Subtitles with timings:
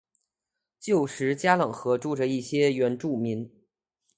[0.79, 3.47] 旧时加冷河住着一些原住民。